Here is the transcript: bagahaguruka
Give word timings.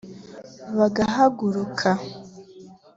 bagahaguruka 0.77 1.89